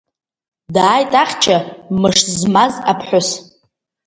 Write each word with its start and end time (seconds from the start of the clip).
Дааит 0.73 1.13
ахьча 1.21 1.57
мыш 2.01 2.17
змаз 2.39 2.73
аԥҳәыс. 2.91 3.29